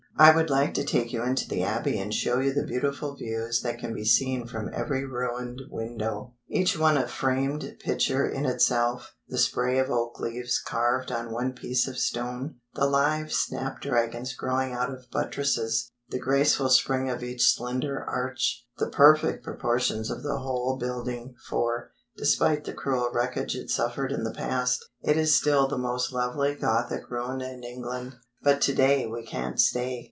I 0.17 0.35
would 0.35 0.51
like 0.51 0.75
to 0.75 0.83
take 0.83 1.11
you 1.11 1.23
into 1.23 1.47
the 1.49 1.63
Abbey 1.63 1.97
and 1.97 2.13
show 2.13 2.39
you 2.39 2.53
the 2.53 2.63
beautiful 2.65 3.15
views 3.15 3.61
that 3.61 3.79
can 3.79 3.91
be 3.91 4.05
seen 4.05 4.45
from 4.45 4.69
every 4.71 5.03
ruined 5.03 5.61
window, 5.71 6.35
each 6.47 6.77
one 6.77 6.95
a 6.95 7.07
framed 7.07 7.77
picture 7.83 8.27
in 8.29 8.45
itself; 8.45 9.15
the 9.29 9.39
spray 9.39 9.79
of 9.79 9.89
oak 9.89 10.19
leaves 10.19 10.59
carved 10.61 11.11
on 11.11 11.31
one 11.31 11.53
piece 11.53 11.87
of 11.87 11.97
stone, 11.97 12.57
the 12.75 12.85
live 12.85 13.33
snapdragons 13.33 14.35
growing 14.35 14.73
out 14.73 14.91
of 14.93 15.09
buttresses, 15.11 15.91
the 16.09 16.19
graceful 16.19 16.69
spring 16.69 17.09
of 17.09 17.23
each 17.23 17.41
slender 17.43 18.03
arch, 18.07 18.67
the 18.77 18.91
perfect 18.91 19.43
proportions 19.43 20.11
of 20.11 20.21
the 20.21 20.37
whole 20.37 20.77
building, 20.77 21.33
for, 21.49 21.89
despite 22.17 22.65
the 22.65 22.73
cruel 22.73 23.09
wreckage 23.11 23.55
it 23.55 23.71
suffered 23.71 24.11
in 24.11 24.23
the 24.23 24.29
past, 24.33 24.85
it 25.01 25.17
is 25.17 25.35
still 25.35 25.67
the 25.67 25.79
most 25.79 26.11
lovely 26.11 26.53
Gothic 26.53 27.09
ruin 27.09 27.41
in 27.41 27.63
England. 27.63 28.17
But 28.43 28.61
to 28.61 28.75
day 28.75 29.07
we 29.07 29.23
can't 29.25 29.59
stay. 29.59 29.99